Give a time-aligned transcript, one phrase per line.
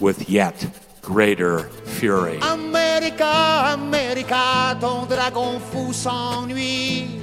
[0.00, 0.66] with yet
[1.02, 2.38] greater fury.
[2.42, 7.20] America, America, ton dragon fou s'ennuie.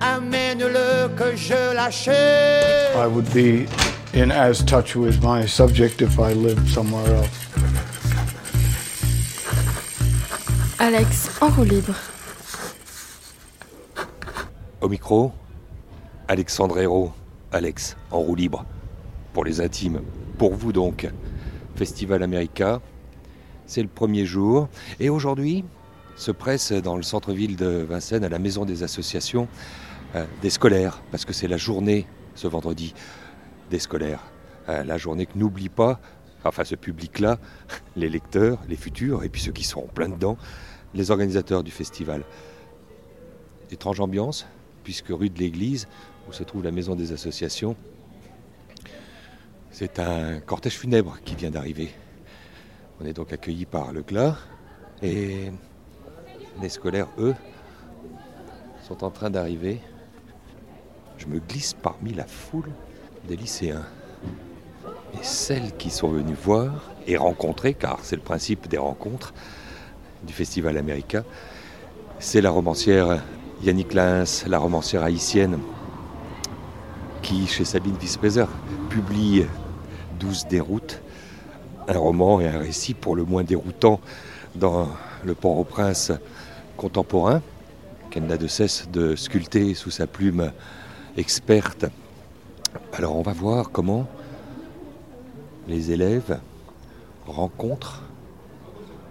[0.00, 2.94] Amène-le que je l'achète.
[2.96, 3.66] I would be
[4.12, 7.28] in as touch with my subject if I lived somewhere else.
[10.78, 11.94] Alex, en roue libre.
[14.80, 15.32] Au micro,
[16.28, 17.12] Alexandre Hérault,
[17.52, 18.66] Alex, en roue libre.
[19.32, 20.02] Pour les intimes,
[20.36, 21.08] pour vous donc.
[21.74, 22.80] Festival America,
[23.66, 24.68] c'est le premier jour.
[25.00, 25.64] Et aujourd'hui,
[26.16, 29.48] se presse dans le centre-ville de Vincennes, à la maison des associations,
[30.14, 32.94] euh, des scolaires, parce que c'est la journée, ce vendredi,
[33.70, 34.22] des scolaires.
[34.68, 36.00] Euh, la journée que n'oublie pas,
[36.44, 37.38] enfin ce public-là,
[37.96, 40.36] les lecteurs, les futurs, et puis ceux qui sont en plein dedans,
[40.94, 42.22] les organisateurs du festival.
[43.72, 44.46] Étrange ambiance,
[44.84, 45.88] puisque rue de l'église,
[46.28, 47.74] où se trouve la maison des associations,
[49.74, 51.90] c'est un cortège funèbre qui vient d'arriver.
[53.00, 54.36] On est donc accueillis par le CLA
[55.02, 55.50] et
[56.62, 57.34] les scolaires, eux,
[58.86, 59.80] sont en train d'arriver.
[61.18, 62.70] Je me glisse parmi la foule
[63.26, 63.84] des lycéens.
[65.14, 69.34] Et celles qui sont venues voir et rencontrer, car c'est le principe des rencontres
[70.24, 71.24] du Festival America,
[72.20, 73.20] c'est la romancière
[73.64, 75.58] Yannick Lins, la romancière haïtienne,
[77.22, 78.46] qui, chez Sabine Wiespeser,
[78.88, 79.46] publie
[80.14, 81.02] 12 déroutes,
[81.88, 84.00] un roman et un récit pour le moins déroutant
[84.54, 84.88] dans
[85.24, 86.12] le Port-au-Prince
[86.76, 87.42] contemporain,
[88.10, 90.52] qu'elle n'a de cesse de sculpter sous sa plume
[91.16, 91.86] experte.
[92.92, 94.06] Alors on va voir comment
[95.68, 96.38] les élèves
[97.26, 98.02] rencontrent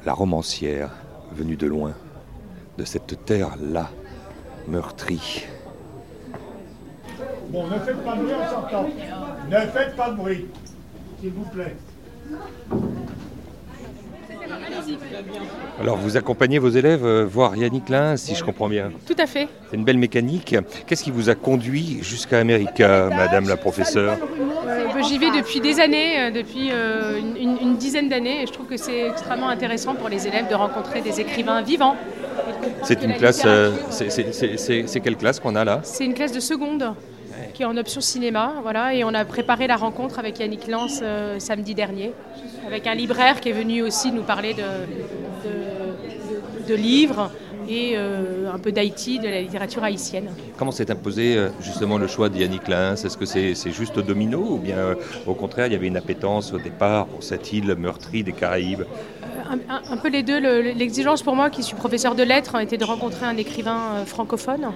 [0.06, 0.90] la romancière
[1.32, 1.94] venue de loin,
[2.78, 3.90] de cette terre-là,
[4.68, 5.46] meurtrie.
[7.50, 8.88] Bon, ne faites pas de bruit, on s'entend.
[9.50, 10.48] Ne faites pas de bruit,
[11.24, 11.76] s'il vous plaît.
[15.80, 18.92] Alors vous accompagnez vos élèves euh, voir Yannick Lin, si je comprends bien.
[19.08, 19.48] Tout à fait.
[19.70, 20.56] C'est une belle mécanique.
[20.86, 24.18] Qu'est-ce qui vous a conduit jusqu'à America, madame la professeure
[24.68, 28.44] Euh, bah, J'y vais depuis des années, euh, depuis euh, une, une- une dizaine d'années,
[28.44, 31.96] et je trouve que c'est extrêmement intéressant pour les élèves de rencontrer des écrivains vivants.
[32.84, 33.44] C'est une la classe.
[33.46, 35.80] euh, c'est quelle classe qu'on a là?
[35.84, 36.94] C'est une classe de seconde
[37.54, 41.00] qui est en option cinéma, voilà, et on a préparé la rencontre avec Yannick Lance
[41.04, 42.12] euh, samedi dernier,
[42.68, 44.62] avec un libraire qui est venu aussi nous parler de,
[46.68, 47.30] de- livres
[47.70, 50.30] et euh, un peu d'Haïti, de la littérature haïtienne.
[50.58, 54.00] Comment s'est imposé euh, justement le choix de Yannick Lin Est-ce que c'est c'est juste
[54.00, 54.96] domino ou bien
[55.28, 58.84] au contraire il y avait une appétence au départ pour cette île meurtrie des Caraïbes?
[59.92, 60.40] Un, peu les deux.
[60.40, 64.06] Le- L'exigence pour moi, qui suis professeur de lettres, était de rencontrer un écrivain euh,
[64.06, 64.68] francophone.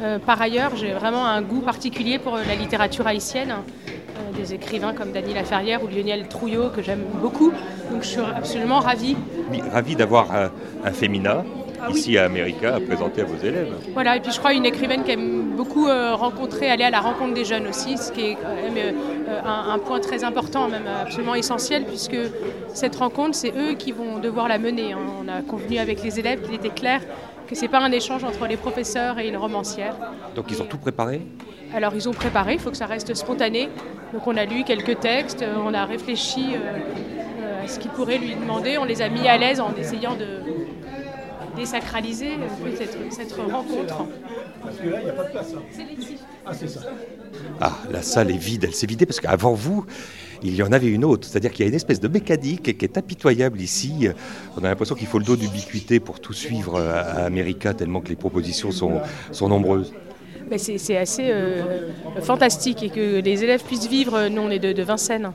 [0.00, 3.50] Euh, par ailleurs, j'ai vraiment un goût particulier pour euh, la littérature haïtienne.
[3.52, 7.50] Euh, des écrivains comme Dany Laferrière ou Lionel Trouillot, que j'aime beaucoup.
[7.90, 9.16] Donc je suis absolument ravie.
[9.50, 10.50] Oui, Ravi d'avoir un,
[10.84, 11.44] un féminin
[11.80, 11.98] Ah oui.
[11.98, 13.72] ici à America à présenter à vos élèves.
[13.94, 17.00] Voilà, et puis je crois une écrivaine qui aime beaucoup euh, rencontrer, aller à la
[17.00, 18.92] rencontre des jeunes aussi, ce qui est quand même euh,
[19.28, 22.16] euh, un, un point très important, même absolument essentiel, puisque
[22.74, 24.92] cette rencontre, c'est eux qui vont devoir la mener.
[24.92, 24.98] hein.
[25.22, 27.00] On a convenu avec les élèves qu'il était clair
[27.48, 29.94] que c'est pas un échange entre les professeurs et une romancière.
[30.34, 31.20] Donc ils ont tout préparé?
[31.74, 33.68] Alors ils ont préparé, il faut que ça reste spontané.
[34.12, 36.46] Donc on a lu quelques textes, on a réfléchi
[37.62, 40.26] à ce qu'ils pourraient lui demander, on les a mis à l'aise en essayant de
[41.56, 44.06] désacraliser peu cette, cette rencontre.
[44.62, 45.54] Parce que là, il n'y a pas de place.
[46.46, 46.80] Ah, c'est ça.
[47.60, 49.84] Ah, la salle est vide, elle s'est vidée parce qu'avant vous,
[50.42, 51.26] il y en avait une autre.
[51.28, 54.08] C'est-à-dire qu'il y a une espèce de mécanique qui est impitoyable ici.
[54.56, 58.00] On a l'impression qu'il faut le dos d'ubiquité pour tout suivre à à America, tellement
[58.00, 59.00] que les propositions sont,
[59.30, 59.92] sont nombreuses.
[60.50, 61.88] Mais c'est assez euh,
[62.20, 65.32] fantastique et que les élèves puissent vivre, euh, nous on est de, de Vincennes,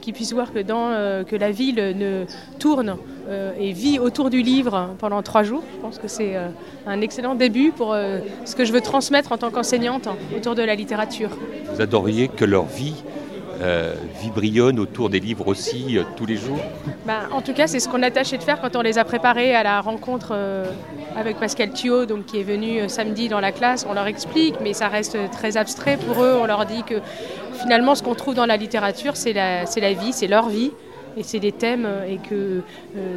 [0.00, 2.24] qu'ils puissent voir que, dans, euh, que la ville ne
[2.58, 2.96] tourne
[3.28, 5.62] euh, et vit autour du livre pendant trois jours.
[5.74, 6.48] Je pense que c'est euh,
[6.86, 7.94] un excellent début pour
[8.44, 11.30] ce que je veux transmettre en tant qu'enseignante autour de la littérature.
[11.72, 12.94] Vous adoriez que leur vie
[13.62, 16.58] euh, vibrillonne autour des livres aussi euh, tous les jours
[17.06, 19.04] Ben, en tout cas, c'est ce qu'on a tâché de faire quand on les a
[19.04, 20.64] préparés à la rencontre euh,
[21.16, 23.86] avec Pascal Thuot, donc, qui est venu euh, samedi dans la classe.
[23.88, 26.38] On leur explique, mais ça reste très abstrait pour eux.
[26.40, 26.96] On leur dit que
[27.60, 30.72] finalement, ce qu'on trouve dans la littérature, c'est la, la vie, c'est leur vie.
[31.16, 32.62] Et c'est des thèmes et que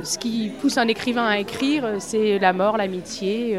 [0.03, 3.57] ce qui pousse un écrivain à écrire, c'est la mort, l'amitié,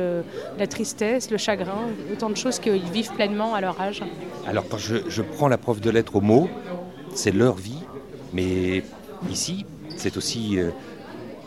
[0.59, 4.03] la tristesse, le chagrin, autant de choses qu'ils vivent pleinement à leur âge.
[4.47, 6.49] Alors quand je, je prends la prof de lettres au mot,
[7.15, 7.83] c'est leur vie,
[8.35, 8.83] mais
[9.31, 9.65] ici,
[9.97, 10.59] c'est aussi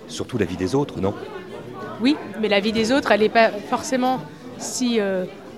[0.07, 1.13] surtout la vie des autres, non?
[2.01, 4.19] Oui, mais la vie des autres, elle n'est pas forcément
[4.57, 4.99] si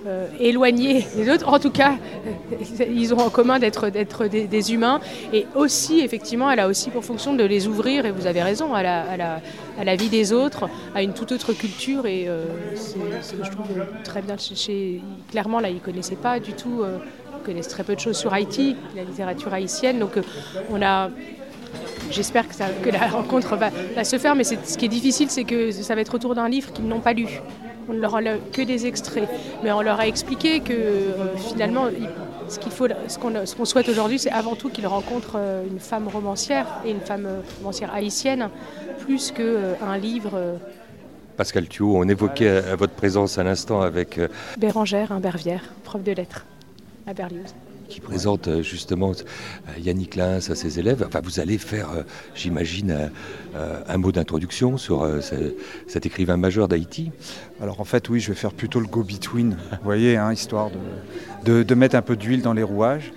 [0.06, 1.48] euh, éloignés des autres.
[1.48, 5.00] En tout cas, euh, ils ont en commun d'être des, humains.
[5.32, 8.74] Et aussi, effectivement, elle a aussi pour fonction de les ouvrir, et vous avez raison,
[8.74, 12.06] à la, vie des autres, à une toute autre culture.
[12.06, 12.44] Et euh,
[12.74, 13.66] c'est ce que je trouve
[14.02, 15.00] très bien chez.
[15.30, 18.32] Clairement, là, ils ne connaissaient pas du tout, ils connaissent très peu de choses sur
[18.32, 19.98] Haïti, la littérature haïtienne.
[19.98, 20.18] Donc,
[20.70, 21.10] on a
[22.10, 25.94] J'espère que, la rencontre va, se faire, mais ce qui est difficile, c'est que ça
[25.94, 27.40] va être autour d'un livre qu'ils n'ont pas lu.
[27.88, 29.28] On ne leur a que des extraits.
[29.62, 31.86] Mais on leur a expliqué que euh, finalement,
[32.48, 36.08] ce qu'il faut, ce qu'on souhaite aujourd'hui, c'est avant tout qu'ils rencontrent euh, une femme
[36.08, 38.48] romancière et une femme euh, romancière haïtienne,
[39.00, 40.58] plus qu'un livre.
[41.36, 44.20] Pascal Thuot, on évoquait votre présence à l'instant avec.
[44.58, 46.44] Bérangère Bervière, prof de lettres
[47.06, 47.54] à Berlioz
[47.92, 51.04] qui présente euh, justement euh, Yannick Lins à ses élèves.
[51.06, 52.02] Enfin, vous allez faire, euh,
[52.34, 53.10] j'imagine,
[53.86, 55.06] un mot d'introduction sur
[55.86, 57.10] cet écrivain majeur d'Haïti.
[57.60, 60.70] Alors en fait, oui, je vais faire plutôt le go-between, vous voyez, hein, histoire
[61.44, 63.12] de, mettre un peu d'huile dans les rouages.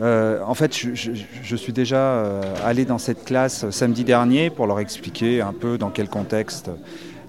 [0.00, 5.52] en fait, je, suis déjà allé dans cette classe samedi dernier pour leur expliquer un
[5.52, 6.70] peu dans quel contexte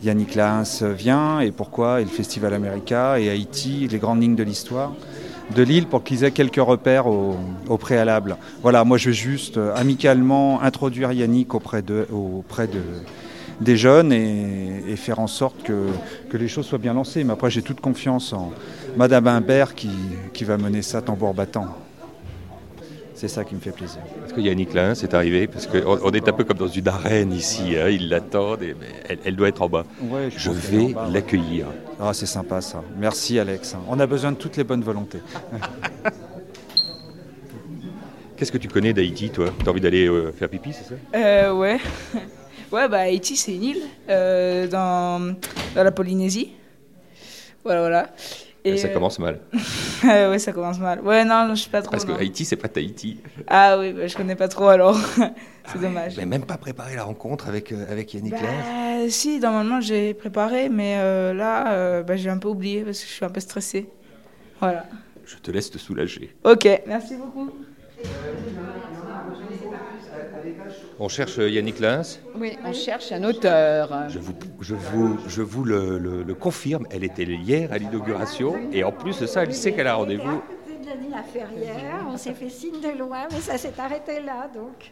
[0.03, 4.43] Yannick Lins vient et pourquoi, et le Festival America et Haïti, les grandes lignes de
[4.43, 4.93] l'histoire
[5.53, 7.37] de l'île pour qu'ils aient quelques repères au,
[7.77, 8.37] préalable.
[8.61, 12.81] Voilà, moi je vais juste euh, amicalement introduire Yannick auprès, de, auprès de,
[13.59, 15.87] des jeunes et, faire en sorte que,
[16.37, 17.23] les choses soient bien lancées.
[17.23, 18.51] Mais après, j'ai toute confiance en
[18.97, 21.67] Madame Imbert qui va mener ça tambour battant.
[23.21, 24.01] C'est ça qui me fait plaisir.
[24.25, 27.31] Est-ce que Yannick Lin c'est arrivé Parce qu'on est un peu comme dans une arène
[27.31, 28.63] ici, hein, ils l'attendent,
[29.07, 29.85] elle, elle, doit être en bas.
[30.35, 31.67] je, vais l'accueillir.
[31.99, 32.83] Ah, c'est sympa ça.
[32.97, 33.75] Merci Alex.
[33.87, 35.19] On a besoin de toutes les bonnes volontés.
[38.35, 39.53] Qu'est-ce que tu connais d'Haïti, toi?
[39.63, 40.95] T'as envie d'aller euh, faire pipi, c'est ça?
[41.13, 41.77] Euh, Ouais.
[42.71, 45.35] Ouais, bah Haïti, c'est une île euh, dans,
[45.75, 46.53] dans la Polynésie.
[47.63, 48.09] Voilà, voilà.
[48.63, 49.39] Et ça commence mal.
[50.03, 51.01] ouais, ça commence mal.
[51.01, 51.91] Ouais, non, je suis pas trop.
[51.91, 53.19] Parce que Haïti, c'est pas Tahiti.
[53.47, 54.99] Ah oui, bah, je connais pas trop alors.
[55.65, 56.17] c'est dommage.
[56.17, 60.69] Mais même pas préparé la rencontre avec, euh, avec Yannick bah, Si, normalement j'ai préparé,
[60.69, 63.39] mais euh, là, euh, bah, j'ai un peu oublié parce que je suis un peu
[63.39, 63.89] stressée.
[64.59, 64.85] Voilà.
[65.25, 66.35] Je te laisse te soulager.
[66.43, 67.49] Ok, merci beaucoup.
[71.03, 74.07] On cherche Yannick Lins Oui, on cherche un auteur.
[74.07, 78.83] Je vous, je vous, je vous le, le, confirme, elle était hier à l'inauguration et
[78.83, 80.43] en plus de ça, elle sait qu'elle a rendez-vous.
[82.07, 84.47] On s'est fait signe de loin, mais ça s'est arrêté là.
[84.53, 84.91] Donc.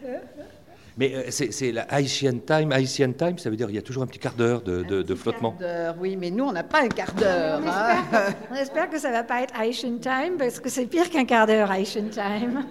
[1.00, 1.06] Euh.
[1.06, 2.72] Mais euh, c'est la Haitian Time.
[2.72, 5.02] Haitian Time, ça veut dire qu'il y a toujours un petit quart d'heure de, de,
[5.02, 5.56] de flottement.
[5.98, 7.60] Oui, mais nous, on n'a pas un quart d'heure.
[7.66, 8.22] Hein.
[8.50, 11.24] On, espère que ça ne va pas être Haitian Time, parce que c'est pire qu'un
[11.24, 12.64] quart d'heure, Haitian Time.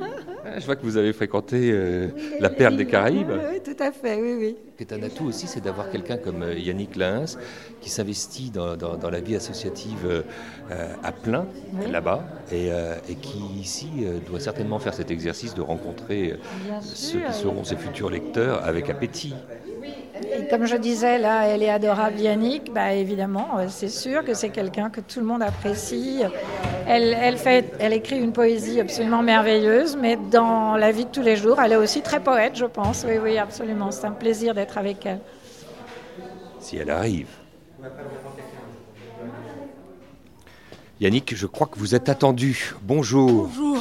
[0.45, 2.09] Ah, je vois que vous avez fréquenté euh,
[2.39, 3.31] la perle des Caraïbes.
[3.51, 4.55] Oui, tout à fait, oui, oui.
[4.77, 7.37] C'est un atout aussi, c'est d'avoir quelqu'un comme euh, Yannick Lins
[7.81, 10.23] qui s'investit dans, dans, la vie associative
[11.03, 11.47] à plein
[11.89, 12.67] là-bas et,
[13.09, 13.89] et, qui ici
[14.27, 16.35] doit certainement faire cet exercice de rencontrer
[16.81, 18.09] ceux qui seront ses futurs
[18.63, 19.33] avec appétit.
[20.21, 22.73] Et comme je disais, là, elle est adorable, Yannick.
[22.73, 26.21] Bah, évidemment, euh, c'est sûr que c'est quelqu'un que tout le monde apprécie.
[26.87, 31.21] Elle, elle, fait, elle écrit une poésie absolument merveilleuse, mais dans la vie de tous
[31.21, 33.05] les jours, elle est aussi très poète, je pense.
[33.07, 33.91] Oui, oui, absolument.
[33.91, 35.19] C'est un plaisir d'être avec elle.
[36.59, 37.29] Si elle arrive.
[40.99, 42.73] Yannick, je crois que vous êtes attendu.
[42.81, 43.47] Bonjour.
[43.47, 43.77] Bonjour.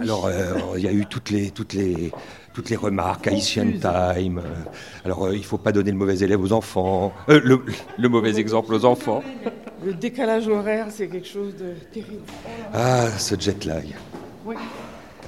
[0.00, 2.10] Alors, euh, il y a eu toutes les, toutes les,
[2.52, 4.38] toutes les remarques, Haitian Time.
[4.38, 7.40] Euh, alors, euh, il ne faut pas donner le mauvais élève aux enfants, euh,
[7.98, 9.22] le, mauvais exemple aux enfants.
[9.84, 12.22] Le décalage horaire, c'est quelque chose de terrible.
[12.72, 13.86] Ah, ce jet lag.
[14.44, 14.56] Oui.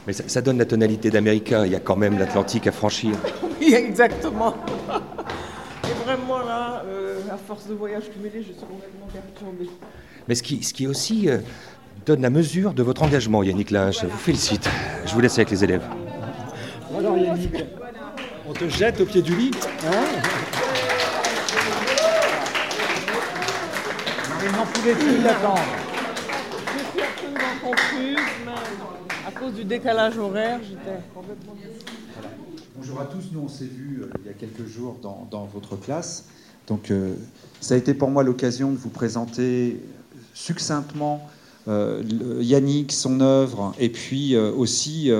[0.07, 1.64] Mais ça, donne la tonalité d'Américain.
[1.64, 3.16] Il y a quand même l'Atlantique à franchir.
[3.61, 4.54] oui, exactement.
[5.85, 6.85] Et vraiment là,
[7.33, 9.71] à force de voyage cumulé, je suis complètement perturbée.
[10.28, 11.28] Mais ce qui, ce qui aussi
[12.04, 14.02] donne la mesure de votre engagement, Yannick Lynch.
[14.02, 14.69] Je vous félicite.
[15.07, 15.83] Je vous laisse avec les élèves.
[17.04, 17.64] Alors Yannick,
[18.49, 19.50] on te jette au pied du lit.
[19.87, 20.04] Hein
[24.56, 25.61] n'en pouvait plus l'attendre.
[26.73, 31.54] Je suis absolument confuse, mais à cause du décalage horaire, j'étais complètement...
[32.75, 35.76] Bonjour à tous, nous on s'est vus euh, il y a quelques jours dans, votre
[35.76, 36.25] classe.
[36.66, 37.16] Donc euh,
[37.61, 39.78] ça a été pour moi l'occasion de vous présenter
[40.32, 41.28] succinctement
[41.66, 45.11] Yannick, son œuvre, et puis aussi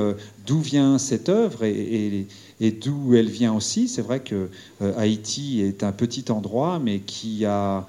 [0.47, 2.27] d'où vient cette œuvre et,
[2.61, 3.89] d'où elle vient aussi.
[3.89, 4.49] C'est vrai que
[4.97, 7.87] Haïti est un petit endroit, mais qui a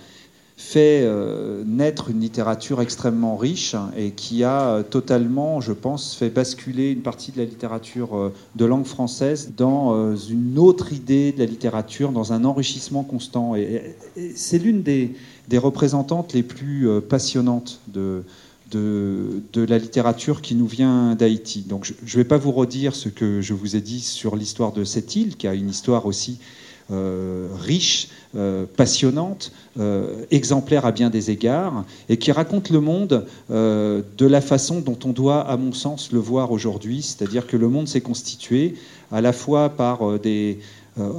[0.58, 6.30] fait euh, naître une littérature extrêmement riche et qui a euh, totalement, je pense, fait
[6.30, 11.40] basculer une partie de la littérature euh, de langue française dans une autre idée de
[11.40, 13.56] la littérature, dans un enrichissement constant.
[13.56, 13.96] Et,
[14.36, 15.12] c'est l'une des,
[15.58, 18.24] représentantes les plus passionnantes de,
[18.72, 21.62] de, la littérature qui nous vient d'Haïti.
[21.62, 24.72] Donc je ne vais pas vous redire ce que je vous ai dit sur l'histoire
[24.72, 26.40] de cette île, qui a une histoire aussi
[26.92, 33.26] euh, riche, euh, passionnante, euh, exemplaire à bien des égards, et qui raconte le monde
[33.50, 37.70] de la façon dont on doit, à mon sens, le voir aujourd'hui, c'est-à-dire que le
[37.70, 38.76] monde s'est constitué
[39.12, 40.60] à la fois par des,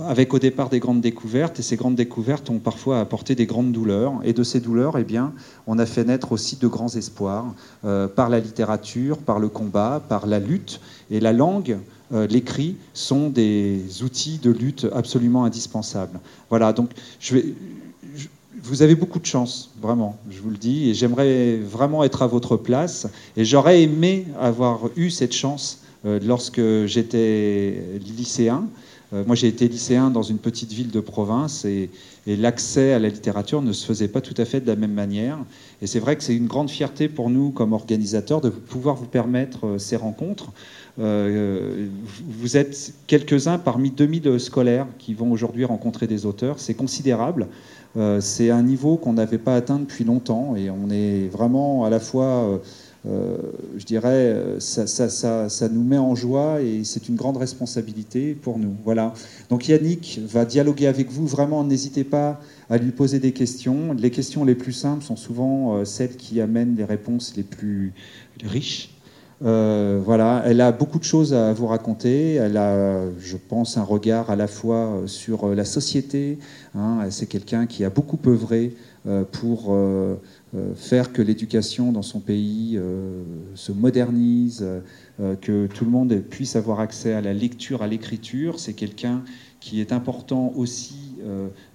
[0.09, 3.73] avec au départ des grandes découvertes, et ces grandes découvertes ont parfois apporté des grandes
[3.73, 5.33] douleurs, et de ces douleurs, eh bien,
[5.67, 7.45] on a fait naître aussi de grands espoirs
[7.83, 10.81] par la littérature, par le combat, par la lutte,
[11.11, 11.79] et la langue
[12.13, 16.21] euh, l'écrit sont des outils de lutte absolument indispensables.
[16.51, 16.91] Voilà, donc
[18.63, 22.29] vous avez beaucoup de chance, vraiment, je vous le dis, et j'aimerais vraiment être à
[22.29, 27.83] votre place, et j'aurais aimé avoir eu cette chance euh, lorsque j'étais
[28.17, 28.67] lycéen.
[29.13, 31.91] Euh, moi, j'ai été lycéen dans une petite ville de province et,
[32.27, 35.39] l'accès à la littérature ne se faisait pas tout à fait de la même manière.
[35.81, 39.07] Et c'est vrai que c'est une grande fierté pour nous, comme organisateurs, de pouvoir vous
[39.07, 40.51] permettre ces rencontres.
[40.99, 41.87] Euh,
[42.27, 46.59] vous êtes quelques-uns parmi 2000 scolaires qui vont aujourd'hui rencontrer des auteurs.
[46.59, 47.47] C'est considérable.
[47.97, 51.91] Euh, c'est un niveau qu'on n'avait pas atteint depuis longtemps et on est vraiment à
[51.91, 52.59] la fois, euh,
[53.77, 58.75] je dirais, ça, ça, nous met en joie et c'est une grande responsabilité pour nous.
[58.85, 59.15] Voilà.
[59.49, 61.27] Donc Yannick va dialoguer avec vous.
[61.27, 63.93] Vraiment, n'hésitez pas à lui poser des questions.
[63.93, 67.93] Les questions les plus simples sont souvent celles qui amènent les réponses les plus
[68.45, 68.91] riches.
[69.45, 72.35] Euh, voilà, elle a beaucoup de choses à vous raconter.
[72.35, 76.39] Elle a, je pense, un regard à la fois sur euh, la société.
[76.75, 77.01] Hein.
[77.11, 78.75] C'est quelqu'un qui a beaucoup œuvré
[79.07, 79.77] euh, pour
[80.75, 82.81] faire que l'éducation dans son pays
[83.55, 84.65] se modernise,
[85.19, 88.59] que tout le monde puisse avoir accès à la lecture, à l'écriture.
[88.59, 89.23] C'est quelqu'un
[89.61, 91.17] qui est important aussi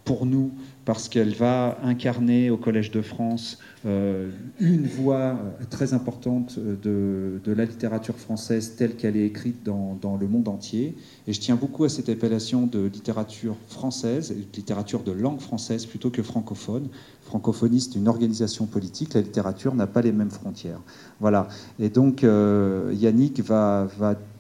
[0.05, 0.51] pour nous
[0.85, 5.35] parce qu'elle va incarner au Collège de France euh, une voix euh,
[5.69, 10.95] très importante de, la littérature française telle qu'elle est écrite dans, le monde entier.
[11.27, 16.09] Et je tiens beaucoup à cette appellation de littérature française, littérature de langue française plutôt
[16.09, 16.87] que francophone.
[17.23, 20.81] Francophonie, c'est une organisation politique, la littérature n'a pas les mêmes frontières.
[21.19, 21.47] Voilà.
[21.79, 23.87] Et donc, euh, Yannick va,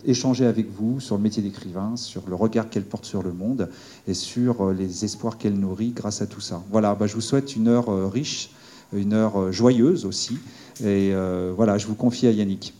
[0.03, 3.69] échanger avec vous sur le métier d'écrivain, sur le regard qu'elle porte sur le monde
[4.07, 6.63] et sur euh, les espoirs qu'elle nourrit grâce à tout ça.
[6.71, 8.49] Voilà, bah, je vous souhaite une heure euh, riche,
[8.93, 10.39] une heure euh, joyeuse aussi.
[10.83, 11.13] Et
[11.55, 12.73] voilà, je vous confie à Yannick.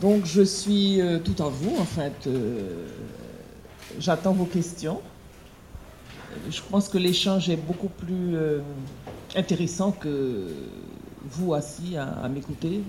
[0.00, 2.28] Donc je suis tout à vous en fait.
[4.00, 5.00] J'attends vos questions.
[6.50, 8.34] Je pense que l'échange est beaucoup plus
[9.36, 10.48] intéressant que
[11.24, 12.80] vous assis à m'écouter.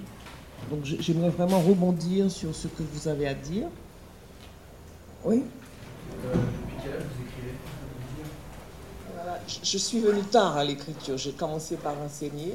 [0.71, 3.67] Donc j'aimerais vraiment rebondir sur ce que vous avez à dire.
[5.23, 5.43] Oui?
[9.47, 11.17] Je suis venu tard à l'écriture.
[11.17, 12.53] J'ai commencé par enseigner.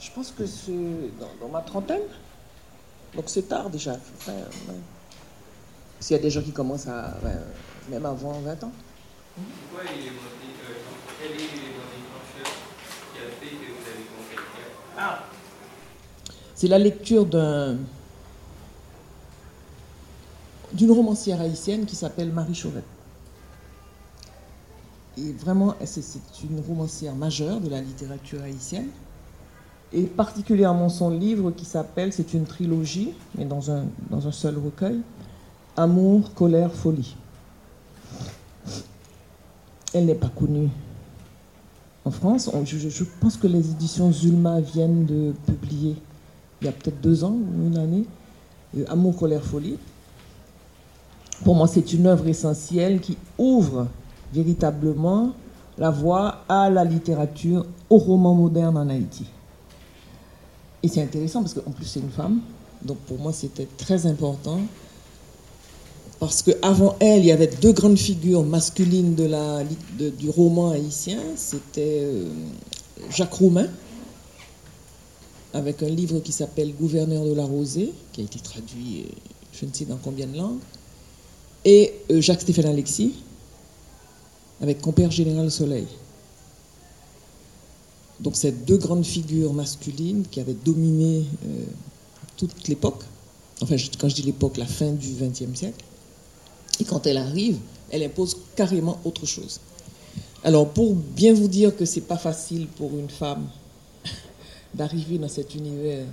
[0.00, 0.72] Je pense que c'est
[1.40, 2.02] dans, ma trentaine.
[3.14, 3.96] Donc c'est tard déjà.
[5.98, 7.18] S'il y a des gens qui commencent à,
[7.88, 8.72] même avant 20 ans.
[9.70, 10.12] Pourquoi il est
[11.20, 11.48] quel est qui a
[13.38, 14.36] fait que vous avez commencé
[14.96, 15.24] Ah
[16.60, 17.24] c'est la lecture
[20.74, 22.82] d'une romancière haïtienne qui s'appelle Marie Chauvet.
[25.20, 26.02] Et vraiment, c'est
[26.48, 28.88] une romancière majeure de la littérature haïtienne.
[29.92, 34.56] Et particulièrement son livre qui s'appelle, c'est une trilogie, mais dans un, dans un seul
[34.56, 35.00] recueil,
[35.76, 37.16] Amour, colère, folie.
[39.92, 40.68] Elle n'est pas connue
[42.04, 42.50] en France.
[42.64, 45.96] Je, je, pense que les éditions Zulma viennent de publier
[46.60, 48.04] il y a peut-être deux ans ou une année,
[48.76, 49.78] euh, Amour, colère, folie.
[51.44, 53.88] Pour moi, c'est une œuvre essentielle qui ouvre
[54.32, 55.32] véritablement
[55.78, 59.24] la voie à la littérature, au roman moderne en Haïti.
[60.82, 62.40] Et c'est intéressant parce qu'en plus, c'est une femme.
[62.82, 64.60] Donc pour moi, c'était très important.
[66.18, 69.62] Parce qu'avant elle, il y avait deux grandes figures masculines de la,
[69.98, 71.18] du roman haïtien.
[71.34, 72.28] C'était euh,
[73.10, 73.68] Jacques Roumain,
[75.54, 79.12] avec un livre qui s'appelle Gouverneur de la Rosée, qui a été traduit euh,
[79.52, 80.60] je ne sais dans combien de langues,
[81.64, 83.14] et euh, Jacques-Stéphane Alexis,
[84.60, 85.86] avec Compère Général Soleil.
[88.20, 91.64] Donc c'est deux grandes figures masculines qui avaient dominé euh,
[92.36, 93.02] toute l'époque.
[93.62, 95.84] Enfin, quand je dis l'époque, la fin du XXe siècle.
[96.80, 97.58] Et quand elle arrive,
[97.90, 99.60] elle impose carrément autre chose.
[100.42, 103.46] Alors, pour bien vous dire que c'est pas facile pour une femme
[104.74, 106.06] d'arriver dans cet univers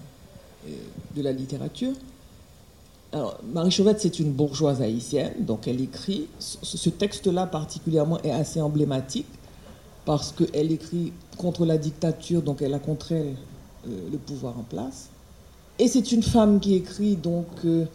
[0.67, 0.71] euh,
[1.15, 1.93] de la littérature,
[3.53, 6.27] Marie Chauvette, c'est une bourgeoise haïtienne, donc elle écrit.
[6.39, 9.27] Ce texte-là, particulièrement, est assez emblématique
[10.05, 13.33] parce qu'elle écrit contre la dictature, donc elle a contre euh,
[13.85, 15.09] le pouvoir en place.
[15.79, 17.85] Et c'est une femme qui écrit, donc euh,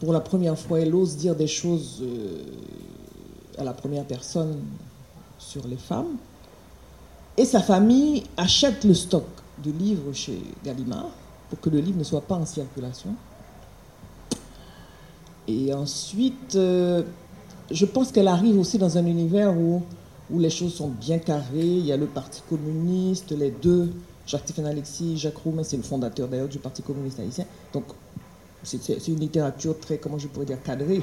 [0.00, 2.02] pour la première fois, elle ose dire des choses
[3.58, 4.56] à la première personne
[5.38, 6.16] sur les femmes.
[7.36, 9.24] Et sa famille achète le stock
[9.64, 11.10] de livres chez Gallimard
[11.50, 13.14] pour que le livre ne soit pas en circulation.
[15.48, 17.02] Et ensuite, euh,
[17.70, 19.82] je pense qu'elle arrive aussi dans un univers où,
[20.30, 21.44] où les choses sont bien carrées.
[21.54, 23.92] Il y a le Parti communiste, les deux,
[24.26, 27.44] Jacques-Stéphane Alexis, Jacques Roumain, c'est le fondateur d'ailleurs du Parti communiste haïtien.
[27.72, 27.84] Donc,
[28.62, 31.00] c'est une littérature très, comment je pourrais dire, cadrée.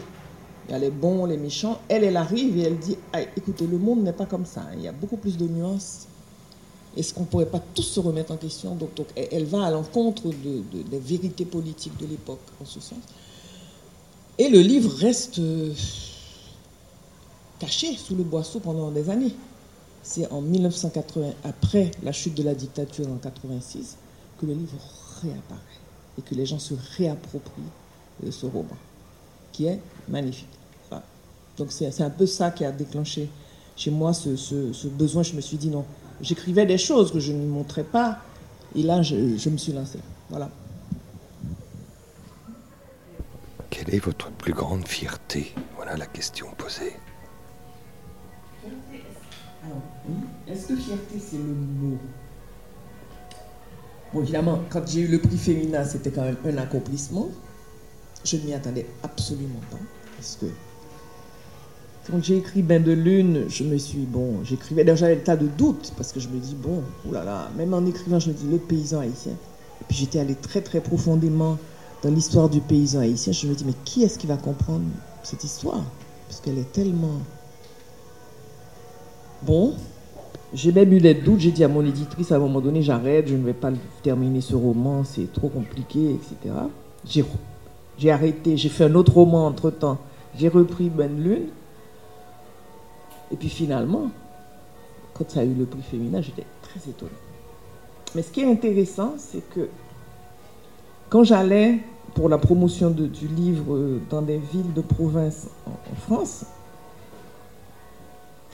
[0.67, 1.79] Il y a les bons, les méchants.
[1.87, 2.97] Elle, elle arrive et elle dit
[3.37, 4.63] écoutez, le monde n'est pas comme ça.
[4.75, 6.07] Il y a beaucoup plus de nuances.
[6.95, 8.75] Est-ce qu'on ne pourrait pas tous se remettre en question?
[8.75, 12.99] Donc, elle va à l'encontre de, des vérités politiques de l'époque, en ce sens.
[14.39, 15.73] Et le livre reste euh,
[17.59, 19.35] caché sous le boisseau pendant des années.
[20.01, 23.97] C'est en 1980, après la chute de la dictature en 86,
[24.39, 24.77] que le livre
[25.21, 25.61] réapparaît
[26.17, 27.71] et que les gens se réapproprient
[28.21, 28.77] de ce roman
[29.51, 30.47] qui est magnifique.
[31.57, 33.29] Donc c'est un peu ça qui a déclenché
[33.75, 35.23] chez moi ce, besoin.
[35.23, 35.85] Je me suis dit non,
[36.21, 38.17] j'écrivais des choses que je ne montrais pas,
[38.75, 39.99] et là je, me suis lancé.
[40.29, 40.49] Voilà.
[43.83, 45.53] Quelle est votre plus grande fierté?
[45.75, 46.93] Voilà la question posée.
[50.47, 51.97] Est-ce que fierté c'est le mot?
[54.13, 57.27] Bon, évidemment, quand j'ai eu le prix féminin, c'était quand même un accomplissement.
[58.23, 59.79] Je ne m'y attendais absolument pas.
[60.15, 60.45] Parce que
[62.07, 65.47] quand j'ai écrit Bain de Lune, je me suis, bon, j'écrivais déjà un tas de
[65.47, 68.59] doutes, parce que je me dis, bon, oulala, même en écrivant, je me dis, le
[68.59, 69.33] paysan haïtien.
[69.33, 71.57] Et puis j'étais allé très, très profondément
[72.03, 73.31] dans l'histoire du paysan haïtien.
[73.31, 74.83] Je me dis, mais qui est-ce qui va comprendre
[75.23, 75.83] cette histoire?
[76.27, 77.19] Parce qu'elle est tellement.
[79.43, 79.73] Bon,
[80.53, 81.39] j'ai même eu des doutes.
[81.39, 83.71] J'ai dit à mon éditrice à un moment donné, j'arrête, je ne vais pas
[84.03, 86.55] terminer ce roman, c'est trop compliqué, etc.
[87.05, 87.25] J'ai
[87.97, 89.99] j'ai arrêté, j'ai fait un autre roman entre-temps.
[90.35, 91.49] J'ai repris Ben Lune.
[93.31, 94.09] Et puis finalement,
[95.13, 97.11] quand ça a eu le prix féminin, j'étais très étonnée.
[98.15, 99.69] Mais ce qui est intéressant, c'est que
[101.13, 101.77] quand j'allais
[102.15, 106.43] pour la promotion du livre dans des villes de province en, France,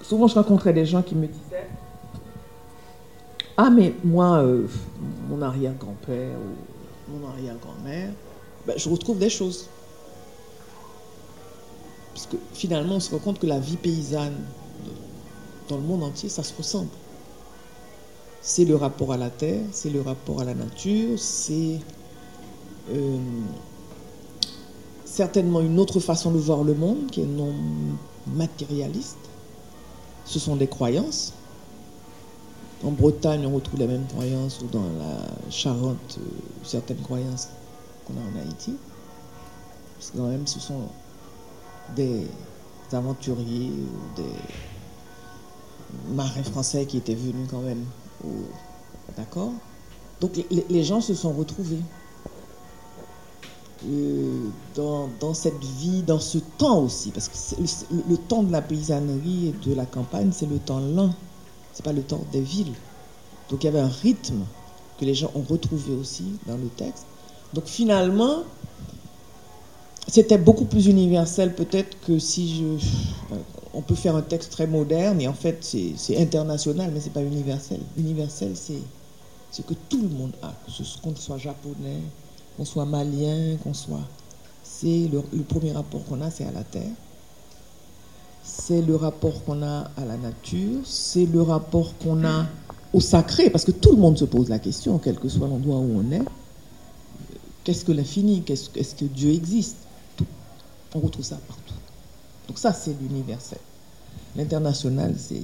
[0.02, 1.70] souvent je rencontrais des gens qui me disaient
[3.56, 4.68] Ah, mais moi, euh,
[5.30, 8.10] mon arrière-grand-père ou mon arrière-grand-mère,
[8.68, 9.70] ben, je retrouve des choses.
[12.14, 14.36] Parce que finalement, on se rend compte que la vie paysanne
[15.70, 16.90] dans le monde entier, ça se ressemble.
[18.42, 21.80] C'est le rapport à la terre, c'est le rapport à la nature, c'est
[22.92, 23.18] euh,
[25.06, 27.54] certainement une autre façon de voir le monde qui est non
[28.28, 29.18] matérialiste.
[30.26, 31.34] Ce sont des croyances.
[32.84, 36.22] En Bretagne, on retrouve les mêmes croyances, ou dans la Charente, euh,
[36.64, 37.50] certaines croyances
[38.10, 38.76] en Haïti.
[39.98, 40.82] Parce quand même, ce sont
[41.96, 42.26] des
[42.94, 47.84] aventuriers ou des marins français qui étaient venus quand même.
[49.18, 49.52] D'accord
[50.22, 50.32] Donc
[50.70, 51.82] les, gens se sont retrouvés.
[54.76, 57.62] Dans, cette vie, dans ce temps aussi, parce que
[58.10, 61.14] le, temps de la paysannerie et de la campagne, c'est le temps lent,
[61.74, 62.74] c'est pas le temps des villes.
[63.50, 64.44] Donc il y avait un rythme
[65.00, 67.06] que les gens ont retrouvé aussi dans le texte.
[67.54, 68.44] Donc finalement,
[70.08, 72.86] c'était beaucoup plus universel peut-être que si je...
[73.74, 77.22] On peut faire un texte très moderne et en fait c'est international, mais c'est pas
[77.22, 77.80] universel.
[77.98, 78.82] Universel, c'est
[79.52, 80.54] ce que tout le monde a,
[81.04, 82.02] qu'on soit japonais,
[82.60, 84.06] qu'on soit malien, qu'on soit...
[84.64, 86.92] C'est le, premier rapport qu'on a, c'est à la terre.
[88.44, 92.48] C'est le rapport qu'on a à la nature, c'est le rapport qu'on a
[92.92, 95.78] au sacré, parce que tout le monde se pose la question, quel que soit l'endroit
[95.78, 96.24] où on est.
[97.64, 98.42] Qu'est-ce que l'infini?
[98.42, 99.78] Qu'est-ce Est-ce que Dieu existe?
[100.94, 101.76] On retrouve ça partout.
[102.48, 103.60] Donc ça, c'est l'universel.
[104.36, 105.44] L'international, c'est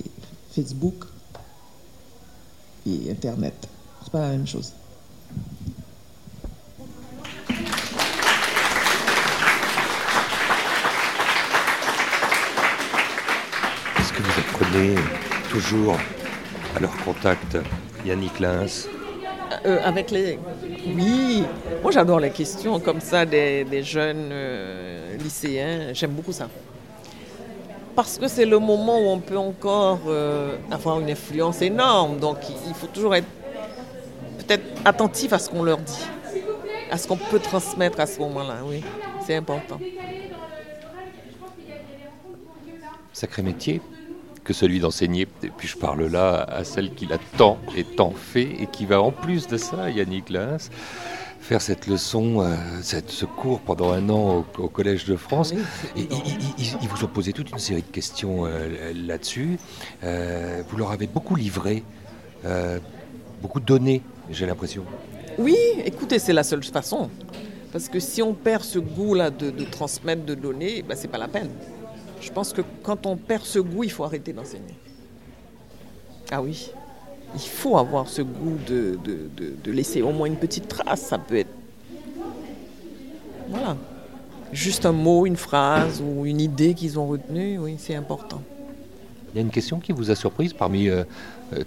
[0.52, 1.06] Facebook
[2.86, 3.56] et Internet.
[4.04, 4.74] C'est pas la même chose.
[15.50, 15.98] Toujours
[16.76, 17.58] à leur contact
[18.06, 18.88] Yannick Lins.
[19.66, 20.38] Euh, avec les...
[20.88, 21.46] Oui,
[21.82, 26.50] moi j'adore les questions comme ça des, jeunes euh, lycéens, j'aime beaucoup ça.
[27.96, 32.38] Parce que c'est le moment où on peut encore euh, avoir une influence énorme, donc
[32.68, 33.28] il faut toujours être
[34.40, 36.06] peut-être attentif à ce qu'on leur dit,
[36.92, 38.84] à ce qu'on peut transmettre à ce moment-là, oui,
[39.26, 39.80] c'est important.
[43.14, 43.82] Sacré métier
[44.46, 45.28] que celui d'enseigner.
[45.44, 48.86] Et puis je parle là à celle qui l'a tant et tant fait et qui
[48.86, 50.70] va en plus de ça, Yannick Lins,
[51.42, 55.54] faire cette leçon, euh, cette, ce cours pendant un an au, Collège de France.
[55.98, 56.08] et,
[56.58, 59.60] ils, vous ont posé toute une série de questions euh, là-dessus.
[60.04, 61.84] Euh, vous leur avez beaucoup livré,
[63.42, 64.86] beaucoup donné, j'ai l'impression.
[65.38, 67.10] Oui, écoutez, c'est la seule façon.
[67.72, 71.28] Parce que si on perd ce goût-là de, transmettre, de donner, ben, c'est pas la
[71.28, 71.50] peine.
[72.22, 74.76] Je pense que quand on perd ce goût, il faut arrêter d'enseigner.
[76.32, 76.72] Ah oui,
[77.36, 81.02] il faut avoir ce goût de, de, laisser au moins une petite trace.
[81.02, 81.54] Ça peut être.
[83.50, 83.78] Voilà.
[84.52, 88.42] Juste un mot, une phrase ou une idée qu'ils ont retenue, oui, c'est important.
[89.34, 91.04] Il y a une question qui vous a surprise parmi euh,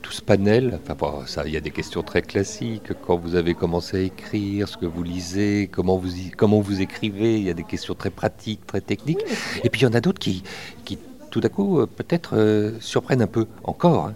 [0.02, 0.78] tout ce panel.
[0.88, 2.92] Enfin, ça, il y a des questions très classiques.
[3.06, 7.38] Quand vous avez commencé à écrire, ce que vous lisez, comment vous, comment vous écrivez,
[7.38, 9.24] il y a des questions très pratiques, très techniques.
[9.64, 10.42] Et puis il y en a d'autres qui,
[10.84, 10.98] qui,
[11.30, 14.06] tout à coup, euh, peut-être euh, surprennent un peu encore.
[14.06, 14.14] Hein.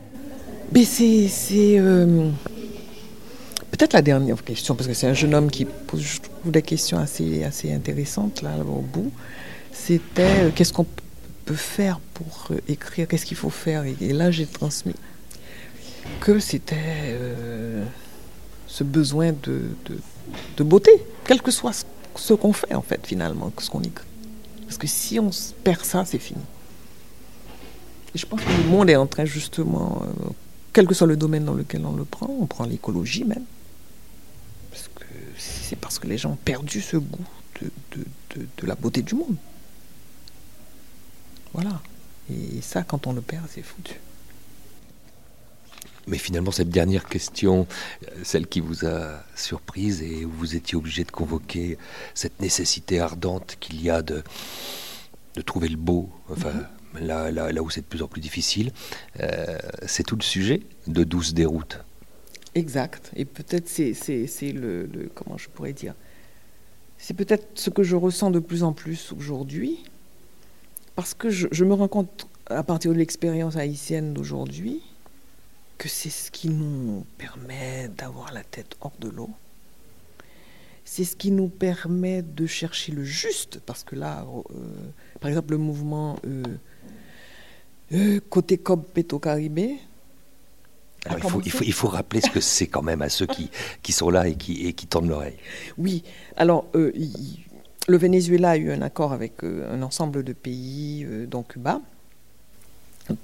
[0.72, 1.80] Mais c'est.
[3.70, 7.42] Peut-être la dernière question, parce que c'est un jeune homme qui pose des questions assez,
[7.42, 9.10] assez intéressantes là, au bout.
[9.72, 10.86] C'était qu'est-ce qu'on
[11.46, 13.84] peut faire pour écrire, qu'est-ce qu'il faut faire?
[13.84, 14.94] et là, j'ai transmis
[16.20, 17.84] que c'était euh,
[18.66, 19.62] ce besoin de,
[20.58, 20.90] beauté,
[21.24, 21.84] quel que soit
[22.16, 24.06] ce, qu'on fait en fait finalement, ce qu'on écrit.
[24.66, 25.30] Parce que si on
[25.64, 26.40] perd ça, c'est fini.
[28.14, 30.30] Et je pense que le monde est en train justement, euh,
[30.72, 33.44] quel que soit le domaine dans lequel on le prend, on prend l'écologie même,
[34.70, 35.04] parce que
[35.38, 37.24] c'est parce que les gens ont perdu ce goût
[37.60, 37.70] de,
[38.36, 39.36] de la beauté du monde.
[41.52, 41.80] Voilà.
[42.30, 43.94] Et ça, quand on le perd, c'est foutu.
[46.06, 47.66] Mais finalement, cette dernière question,
[48.02, 51.78] euh, celle qui vous a surprise et où vous étiez obligé de convoquer
[52.14, 54.22] cette nécessité ardente qu'il y a de,
[55.34, 56.52] de trouver le beau, enfin,
[56.94, 57.06] mhm.
[57.06, 58.72] là, là, là, où c'est de plus en plus difficile,
[59.20, 61.78] euh, c'est tout le sujet de Douce déroute.
[62.54, 63.10] Exact.
[63.16, 65.94] Et peut-être c'est, c'est, le, Comment je pourrais dire
[66.98, 69.84] C'est peut-être ce que je ressens de plus en plus aujourd'hui,
[70.96, 74.82] parce que je, je me rends compte, à partir de l'expérience haïtienne d'aujourd'hui,
[75.82, 79.30] que c'est ce qui nous permet d'avoir la tête hors de l'eau.
[80.84, 84.54] C'est ce qui nous permet de chercher le juste, parce que là, euh,
[85.18, 86.44] par exemple, le mouvement euh,
[87.94, 89.80] euh, côté Cob Peto Caribé.
[91.10, 93.50] il, faut, il, faut, il, faut, rappeler ce que c'est quand même à ceux qui,
[93.82, 95.38] qui sont là et qui, et qui tendent l'oreille.
[95.78, 96.04] Oui,
[96.36, 101.80] alors le Venezuela a eu un accord avec un ensemble de pays, dont Cuba,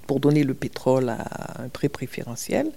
[0.06, 2.70] pour donner le pétrole à un prix préférentiel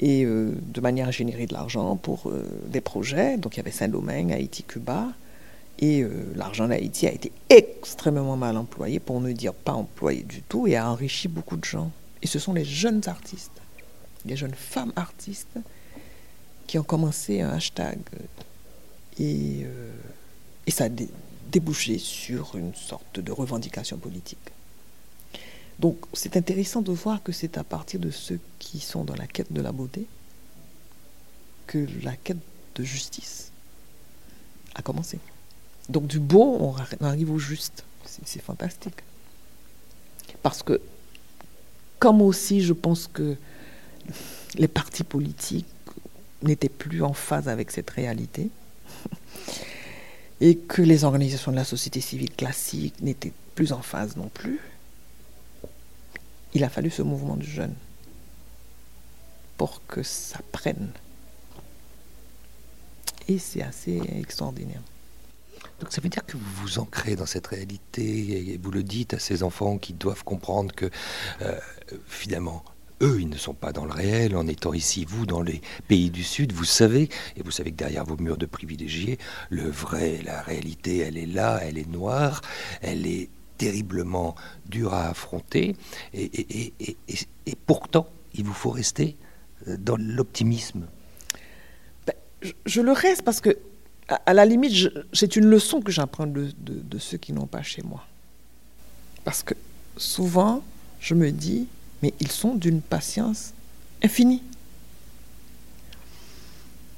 [0.00, 3.36] et euh, de manière à générer de l'argent pour euh, des projets.
[3.36, 5.08] Donc il y avait Saint-Domingue, Haïti, Cuba.
[5.80, 10.42] Et euh, l'argent d'Haïti a été extrêmement mal employé, pour ne dire pas employé du
[10.42, 11.92] tout, et a enrichi beaucoup de gens.
[12.20, 13.60] Et ce sont les jeunes artistes,
[14.26, 15.56] les jeunes femmes artistes,
[16.66, 17.98] qui ont commencé un hashtag.
[19.20, 19.66] Et,
[20.66, 20.88] et ça a
[21.52, 24.50] débouché sur une sorte de revendication politique.
[25.78, 29.26] Donc c'est intéressant de voir que c'est à partir de ceux qui sont dans la
[29.26, 30.06] quête de la beauté
[31.66, 32.38] que la quête
[32.74, 33.52] de justice
[34.74, 35.18] a commencé.
[35.88, 37.84] Donc du beau, on arrive au juste.
[38.24, 39.02] C'est fantastique.
[40.42, 40.80] Parce que,
[41.98, 43.36] comme aussi je pense que
[44.54, 45.66] les partis politiques
[46.42, 48.48] n'étaient plus en phase avec cette réalité,
[50.40, 54.60] et que les organisations de la société civile classique n'étaient plus en phase non plus,
[56.54, 57.74] il a fallu ce mouvement de jeunes
[59.56, 60.90] pour que ça prenne.
[63.26, 64.80] Et c'est assez extraordinaire.
[65.80, 69.14] Donc ça veut dire que vous vous ancrez dans cette réalité et vous le dites
[69.14, 70.90] à ces enfants qui doivent comprendre que
[71.42, 71.58] euh,
[72.06, 72.64] finalement,
[73.00, 74.36] eux, ils ne sont pas dans le réel.
[74.36, 77.76] En étant ici, vous, dans les pays du Sud, vous savez, et vous savez que
[77.76, 79.18] derrière vos murs de privilégiés,
[79.50, 82.40] le vrai, la réalité, elle est là, elle est noire,
[82.80, 83.28] elle est
[83.58, 84.34] terriblement
[84.66, 85.76] dur à affronter.
[86.14, 86.72] Et,
[87.66, 89.16] pourtant, il vous faut rester
[89.66, 90.86] euh, dans l'optimisme.
[92.06, 92.14] Ben,
[92.64, 93.58] je, le reste parce que,
[94.08, 96.52] à, la limite, c'est une leçon que j'apprends de,
[96.98, 98.06] ceux qui n'ont pas chez moi.
[99.24, 99.54] Parce que
[99.96, 100.62] souvent,
[101.00, 101.66] je me dis,
[102.02, 103.52] mais ils sont d'une patience
[104.02, 104.42] infinie.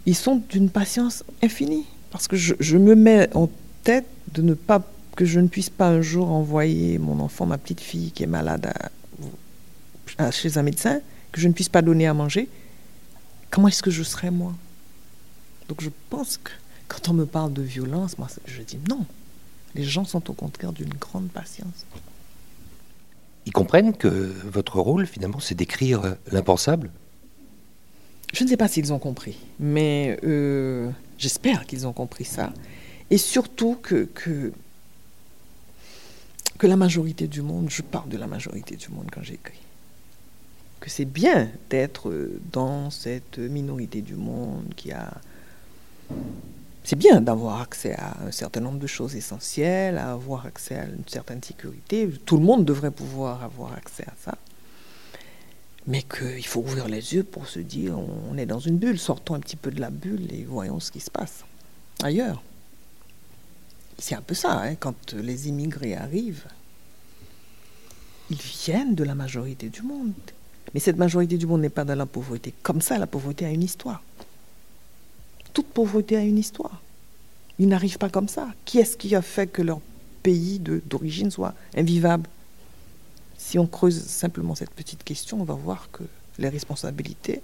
[0.07, 1.87] ils sont d'une patience infinie.
[2.11, 3.49] Parce que je, me mets en
[3.85, 4.83] tête de ne pas
[5.20, 8.26] que je ne puisse pas un jour envoyer mon enfant, ma petite fille qui est
[8.26, 8.72] malade
[10.16, 12.48] à, à, chez un médecin, que je ne puisse pas donner à manger.
[13.50, 14.54] Comment est-ce que je serais moi?
[15.68, 16.52] Donc je pense que
[16.88, 19.04] quand on me parle de violence, moi je dis non.
[19.74, 21.85] Les gens sont au contraire d'une grande patience.
[23.44, 26.90] Ils comprennent que votre rôle, finalement, c'est d'écrire l'impensable?
[28.33, 32.54] Je ne sais pas s'ils ont compris, mais euh, j'espère qu'ils ont compris ça.
[33.11, 34.52] Et surtout que, que,
[36.61, 39.62] que la majorité du monde, je parle de la majorité du monde quand j'écris,
[40.79, 42.12] que c'est bien d'être
[42.53, 45.11] dans cette minorité du monde qui a
[46.85, 50.85] c'est bien d'avoir accès à un certain nombre de choses essentielles, à avoir accès à
[50.85, 52.11] une certaine sécurité.
[52.27, 54.35] Tout le monde devrait pouvoir avoir accès à ça.
[55.87, 59.35] Mais qu'il faut ouvrir les yeux pour se dire on est dans une bulle, sortons
[59.35, 61.44] un petit peu de la bulle et voyons ce qui se passe
[62.03, 62.42] ailleurs.
[64.00, 66.46] C'est un peu ça, hein, quand les immigrés arrivent,
[68.30, 70.14] ils viennent de la majorité du monde.
[70.72, 72.54] Mais cette majorité du monde n'est pas dans la pauvreté.
[72.62, 74.02] Comme ça, la pauvreté a une histoire.
[75.52, 76.80] Toute pauvreté a une histoire.
[77.58, 78.48] Ils n'arrivent pas comme ça.
[78.64, 79.80] Qui est-ce qui a fait que leur
[80.22, 82.28] pays d'origine soit invivable?
[83.36, 86.04] Si on creuse simplement cette petite question, on va voir que
[86.38, 87.42] les responsabilités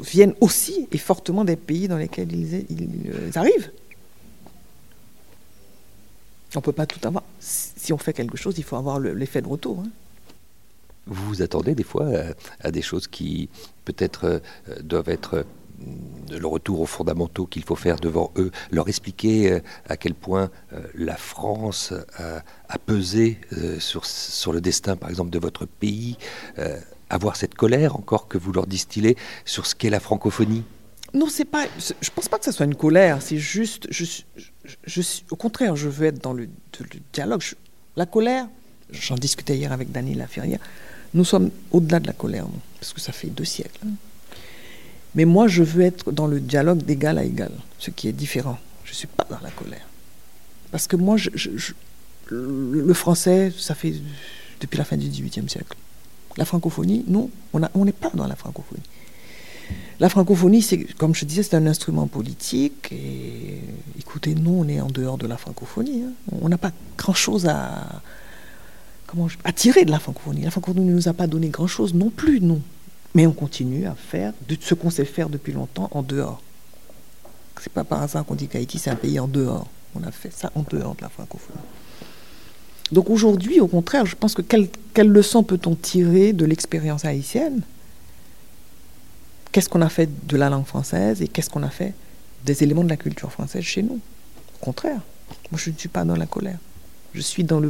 [0.00, 3.70] viennent aussi et fortement des pays dans lesquels ils arrivent.
[6.54, 7.24] On ne peut pas tout avoir.
[7.40, 9.80] Si on fait quelque chose, il faut avoir l'effet de retour.
[9.80, 9.88] Hein.
[11.06, 13.48] Vous vous attendez des fois à, à des choses qui
[13.84, 15.44] peut-être euh, doivent être
[16.30, 20.50] le retour aux fondamentaux qu'il faut faire devant eux, leur expliquer euh, à quel point
[20.72, 25.66] euh, la France a, a pesé euh, sur, sur, le destin, par exemple, de votre
[25.66, 26.16] pays,
[27.10, 30.64] avoir cette colère encore que vous leur distillez sur ce qu'est la francophonie?
[31.12, 31.66] Non, c'est pas.
[31.78, 33.22] Je pense pas que ce soit une colère.
[33.22, 33.86] C'est juste.
[33.90, 34.50] Je, je,
[35.30, 36.48] au contraire, je veux être dans le,
[37.12, 37.42] dialogue.
[37.96, 38.48] la colère,
[38.90, 40.60] j'en discutais hier avec Daniel Laferrière.
[41.12, 43.80] Nous sommes au-delà de la colère, non parce que ça fait deux siècles.
[45.14, 48.58] Mais moi, je veux être dans le dialogue d'égal à égal, ce qui est différent.
[48.84, 49.86] Je ne suis pas dans la colère.
[50.70, 51.16] Parce que moi,
[52.30, 53.94] le français, ça fait
[54.60, 55.76] depuis la fin du XVIIIe siècle.
[56.36, 58.82] La francophonie, nous, on n'est pas dans la francophonie.
[60.04, 62.92] La francophonie, c'est, comme je disais, c'est un instrument politique.
[62.92, 63.58] Et
[63.98, 66.02] écoutez, nous, on est en dehors de la francophonie.
[66.02, 66.12] Hein.
[66.42, 68.02] On n'a pas grand-chose à,
[69.56, 70.42] tirer de la francophonie.
[70.42, 72.60] La francophonie ne nous a pas donné grand-chose non plus, non.
[73.14, 76.42] Mais on continue à faire ce qu'on sait faire depuis longtemps en dehors.
[77.62, 79.68] C'est pas par hasard qu'on dit qu'Haïti c'est un pays en dehors.
[79.94, 81.56] On a fait ça en dehors de la francophonie.
[82.92, 87.62] Donc aujourd'hui, au contraire, je pense que quelle leçon peut-on tirer de l'expérience haïtienne?
[89.54, 91.94] Qu'est-ce qu'on a fait de la langue française et qu'est-ce qu'on a fait
[92.44, 94.00] des éléments de la culture française chez nous
[94.60, 95.00] Au contraire,
[95.52, 96.58] moi je ne suis pas dans la colère.
[97.14, 97.62] Je suis dans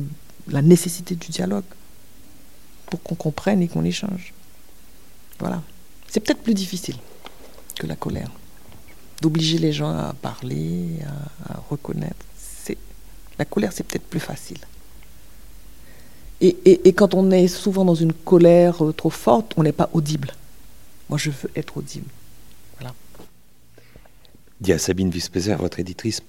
[0.49, 1.67] la nécessité du dialogue
[2.87, 4.33] pour qu'on comprenne et qu'on échange.
[5.39, 5.61] Voilà.
[6.09, 6.97] C'est peut-être plus difficile
[7.79, 8.31] que la colère.
[9.21, 10.89] D'obliger les gens à parler,
[11.51, 12.25] à, reconnaître.
[13.39, 14.61] La colère, c'est peut-être plus facile.
[16.41, 20.33] Et, quand on est souvent dans une colère trop forte, on n'est pas audible.
[21.09, 22.09] Moi, je veux être audible.
[22.79, 22.95] Voilà.
[24.61, 26.23] Dit à Sabine Vispézer, votre éditrice,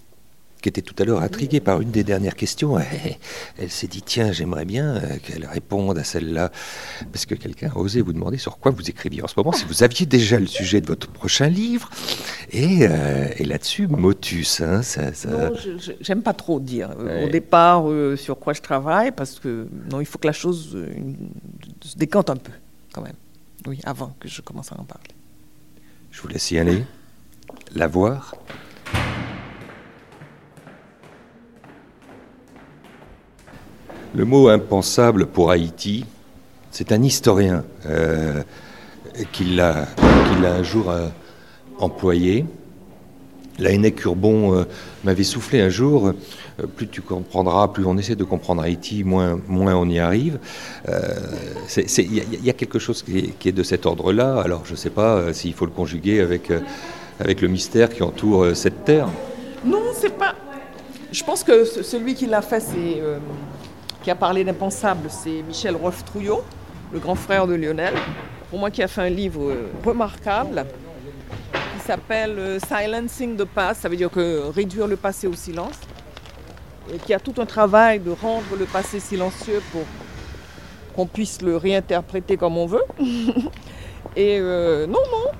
[0.65, 3.17] qui était tout à l'heure intriguée par une des dernières questions, elle,
[3.59, 6.51] elle s'est dit tiens, j'aimerais bien euh, qu'elle réponde à celle-là,
[7.11, 9.65] parce que quelqu'un a osé vous demander sur quoi vous écriviez en ce moment, si
[9.65, 11.91] vous aviez déjà le sujet de votre prochain livre,
[12.51, 14.61] et, euh, et là-dessus, motus.
[14.61, 15.29] Hein, ça, ça...
[15.29, 15.51] Non,
[16.01, 17.25] j'aime pas trop dire ouais.
[17.25, 20.71] au départ euh, sur quoi je travaille, parce que non, il faut que la chose
[20.73, 20.87] euh,
[21.81, 22.53] se décante un peu,
[22.91, 23.13] quand même.
[23.67, 25.09] Oui, avant que je commence à en parler.
[26.11, 26.85] Je vous laisse y aller,
[27.73, 28.35] la voir.
[34.13, 36.05] Le mot impensable pour Haïti,
[36.71, 38.43] c'est un historien euh,
[39.31, 39.87] qui l'a
[40.43, 41.09] un jour euh,
[41.79, 42.45] employé.
[43.57, 44.63] L'aînec Urbon euh,
[45.03, 49.39] m'avait soufflé un jour, euh, plus tu comprendras, plus on essaie de comprendre Haïti, moins,
[49.49, 50.39] on y arrive.
[50.87, 54.77] Il euh, y, y, a quelque chose qui est, de cet ordre-là, alors je ne
[54.77, 56.51] sais pas s'il faut le conjuguer avec,
[57.19, 59.07] avec le mystère qui entoure cette terre.
[59.63, 60.35] Non, c'est pas...
[61.11, 62.61] Je pense que celui qui l'a fait,
[64.03, 66.43] qui a parlé d'impensable, c'est Michel Rolf-Trouillot,
[66.91, 67.93] le grand frère de Lionel,
[68.49, 69.53] pour moi qui a fait un livre
[69.85, 70.65] remarquable
[71.85, 75.79] s'appelle Silencing the Past, ça veut dire que réduire le passé au silence,
[76.91, 79.83] et qui a tout un travail de rendre le passé silencieux pour
[80.95, 82.83] qu'on puisse le réinterpréter comme on veut.
[84.15, 85.31] et euh, non, non,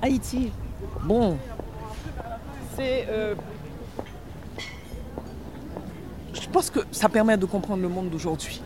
[0.00, 0.52] Haïti,
[1.02, 1.36] bon,
[2.76, 3.06] c'est...
[3.08, 3.34] euh,
[6.34, 8.62] je pense que ça permet de comprendre le monde d'aujourd'hui.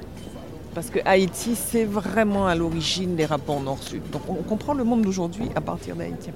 [0.76, 4.02] Parce que Haïti, c'est vraiment à l'origine des rapports nord-sud.
[4.10, 6.28] Donc on comprend le monde d'aujourd'hui à partir d'Haïti.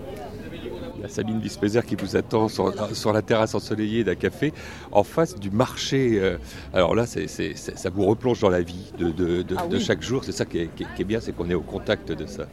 [0.96, 4.54] Il y a Sabine Vispézer qui vous attend sur, sur la terrasse ensoleillée d'un café
[4.92, 6.18] en face du marché.
[6.18, 6.38] euh,
[6.72, 9.66] Alors là, c'est- c'est- c'est- ça vous replonge dans la vie de, de- de- Ah
[9.66, 10.24] de chaque jour.
[10.24, 12.24] C'est ça qui est, qui est- qui est bien, c'est qu'on est au contact de
[12.24, 12.46] ça.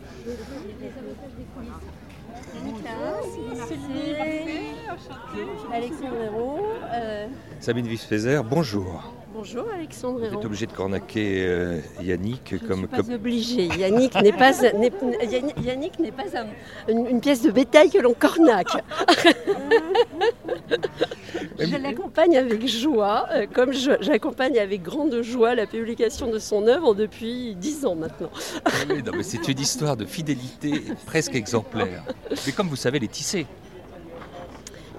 [5.74, 6.60] Alexandre Hérault.
[6.94, 7.28] euh,
[7.60, 9.14] Sabine Vispézer, bonjour.
[9.38, 13.66] Bonjour Alexandre Vous êtes obligé de cornaquer euh, Yannick comme, Pas obligé.
[13.78, 16.48] Yannick n'est pas, Yannick- n'est pas un-
[16.92, 18.68] une, une pièce de bétail que l'on cornaque.
[21.60, 26.96] je l'accompagne avec joie, euh, comme j'accompagne avec grande joie la publication de son œuvre
[26.96, 28.32] depuis dix ans maintenant.
[28.90, 32.04] Oui, non, mais c'est une histoire de fidélité presque exemplaire.
[32.46, 33.46] Mais comme vous savez, les tisser.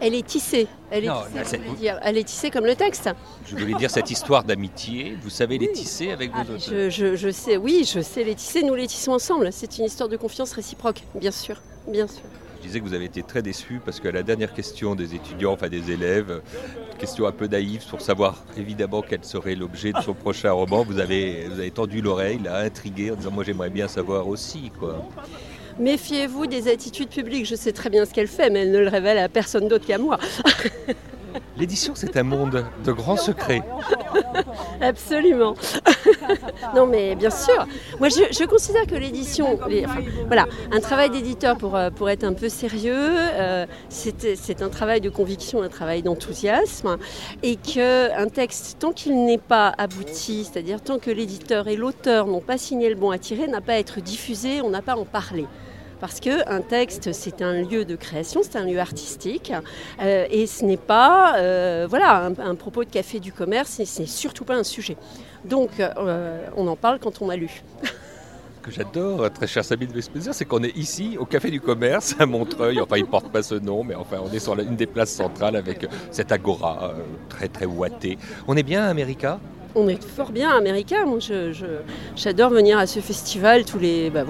[0.01, 0.67] Elle est tissée.
[0.91, 1.99] Elle est, Non, tissée, là, dire.
[2.03, 3.11] Elle est tissée comme le texte.
[3.47, 5.17] Je voulais dire cette histoire d'amitié.
[5.23, 6.59] Vous savez les tisser avec vos auteurs.
[6.59, 8.63] Je, je- je sais, oui, je sais les tisser.
[8.63, 9.49] Nous les tissons ensemble.
[9.53, 11.57] C'est une histoire de confiance réciproque, bien sûr,
[11.87, 12.23] bien sûr.
[12.61, 15.53] Je disais que vous avez été très déçu parce que la dernière question des étudiants,
[15.53, 16.43] enfin des élèves,
[16.99, 20.99] question un peu naïve pour savoir évidemment quel serait l'objet de son prochain roman, vous
[20.99, 25.07] avez, vous avez tendu l'oreille, là, intrigué en disant moi j'aimerais bien savoir aussi quoi.
[25.79, 27.47] Méfiez-vous des attitudes publiques.
[27.47, 29.87] Je sais très bien ce qu'elle fait, mais elle ne le révèle à personne d'autre
[29.87, 30.19] qu'à moi.
[31.57, 33.63] L'édition c'est un monde de grands secrets.
[34.81, 35.55] Absolument.
[36.75, 37.67] non, mais bien sûr.
[37.99, 42.25] Moi, je, je considère que l'édition, enfin, voilà, un travail d'éditeur pour, euh, pour être
[42.25, 46.97] un peu sérieux, euh, c'est c'est un travail de conviction, un travail d'enthousiasme,
[47.43, 52.41] et qu'un texte, tant qu'il n'est pas abouti, c'est-à-dire tant que l'éditeur et l'auteur n'ont
[52.41, 54.97] pas signé le bon à tirer, n'a pas à être diffusé, on n'a pas à
[54.97, 55.47] en parler.
[56.01, 59.53] Parce qu'un texte, c'est un lieu de création, c'est un lieu artistique,
[60.01, 64.07] euh, et ce n'est pas euh, voilà, un, propos de café du commerce, et c'est
[64.07, 64.97] surtout pas un sujet.
[65.45, 67.63] Donc, euh, on en parle quand on a lu.
[68.63, 72.27] Que j'adore, très cher Sabine Vespésier, c'est qu'on est ici au Café du Commerce à
[72.27, 72.81] Montreuil.
[72.81, 75.13] Enfin, il ne porte pas ce nom, mais enfin, on est sur une des places
[75.13, 76.93] centrales avec cette agora
[77.29, 78.19] très très ouatée.
[78.47, 79.41] On est bien à America?
[79.75, 81.05] On est fort bien américain.
[82.17, 84.25] J'adore venir à ce festival tous les, bah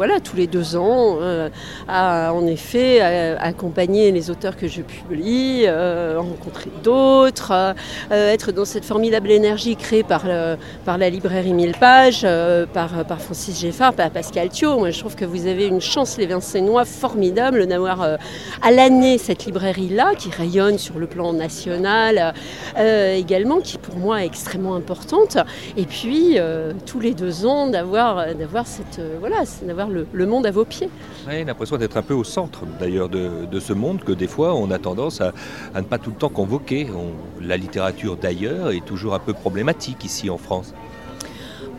[0.51, 1.19] deux ans.
[1.21, 1.49] euh,
[1.89, 8.85] en effet, accompagner les auteurs que je publie, euh, rencontrer d'autres, euh, être dans cette
[8.85, 12.27] formidable énergie créée par, la librairie 1000 pages,
[12.73, 14.79] par, Francis Geffard, par Pascal Thio.
[14.79, 19.47] Moi, je trouve que vous avez une chance, les Vincennois, formidable d'avoir à l'année cette
[19.47, 22.35] librairie-là qui rayonne sur le plan national
[22.77, 25.28] également, qui pour moi est extrêmement importante.
[25.77, 30.47] Et puis, euh, tous les deux ans, d'avoir d'avoir cette, euh, voilà, d'avoir le, monde
[30.47, 30.89] à vos pieds.
[31.27, 34.71] Oui, l'impression d'être un peu au centre d'ailleurs de, ce monde que des fois on
[34.71, 35.33] a tendance à,
[35.75, 36.89] ne pas tout le temps convoquer.
[36.95, 40.75] On- la littérature d'ailleurs est toujours un peu problématique ici en France.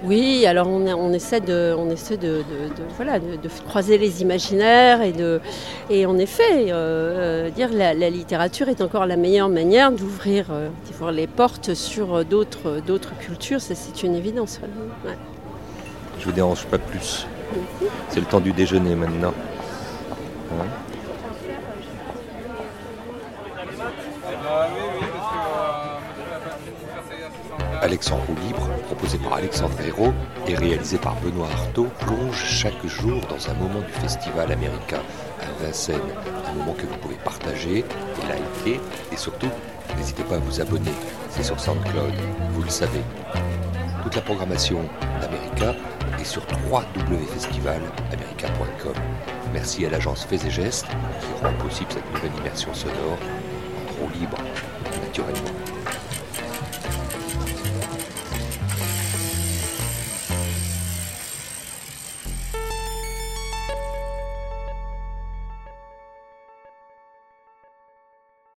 [0.03, 3.97] Oui, alors on, on essaie de, on essaie de, de- de- voilà, de, de croiser
[3.97, 5.41] les imaginaires et, de,
[5.89, 10.45] et en effet, euh, euh, dire la, la littérature est encore la meilleure manière d'ouvrir
[10.51, 14.59] euh, d'ouvrir les portes sur d'autres d'autres cultures, ça c'est une évidence.
[14.63, 15.09] ouais.
[15.11, 15.17] Ouais.
[16.19, 17.27] Je vous dérange pas plus.
[18.09, 19.33] C'est le temps du déjeuner maintenant.
[20.53, 20.65] Hein
[27.81, 30.15] Alex en roue libre, proposé par Alexandre Hérault
[30.47, 35.03] et réalisé par Benoît Artaud, plonge chaque jour dans un moment du festival américain
[35.39, 35.99] à Vincennes.
[36.47, 37.85] Un moment que vous pouvez partager
[38.27, 38.79] liker
[39.11, 39.51] et surtout,
[39.95, 40.89] n'hésitez pas à vous abonner.
[41.29, 42.15] C'est sur SoundCloud,
[42.53, 43.03] vous le savez.
[44.01, 44.79] Toute la programmation
[45.21, 45.75] d'America
[46.19, 48.95] est sur www.festivalamerica.com.
[49.53, 53.19] Merci à l'agence Faits et Gestes qui rend possible cette nouvelle immersion sonore
[54.03, 54.37] en libre,
[55.05, 55.78] naturellement.